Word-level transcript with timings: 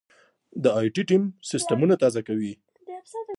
دا 0.63 0.69
ائ 0.79 0.87
ټي 0.95 1.03
ټیم 1.09 1.23
سیستمونه 1.49 1.95
تازه 2.01 2.21
کوي. 2.27 2.53